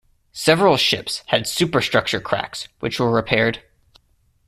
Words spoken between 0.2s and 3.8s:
Several ships had superstructure cracks which were repaired.